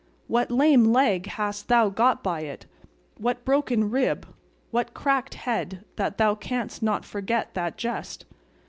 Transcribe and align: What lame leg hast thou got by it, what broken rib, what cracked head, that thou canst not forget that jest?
What 0.25 0.49
lame 0.49 0.85
leg 0.85 1.27
hast 1.27 1.67
thou 1.67 1.89
got 1.89 2.23
by 2.23 2.39
it, 2.41 2.65
what 3.19 3.45
broken 3.45 3.91
rib, 3.91 4.25
what 4.71 4.95
cracked 4.95 5.35
head, 5.35 5.85
that 5.95 6.17
thou 6.17 6.33
canst 6.33 6.81
not 6.81 7.05
forget 7.05 7.53
that 7.53 7.77
jest? 7.77 8.25